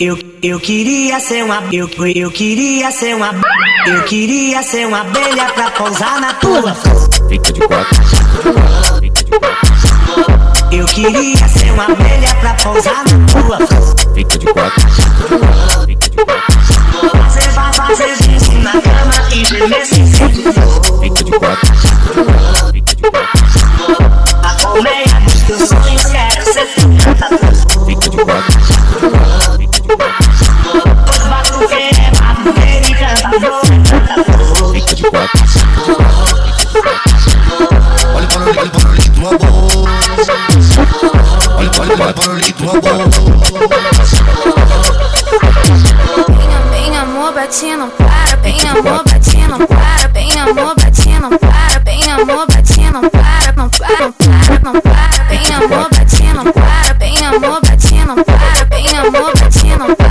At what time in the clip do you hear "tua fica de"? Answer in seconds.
6.34-7.60, 13.26-14.46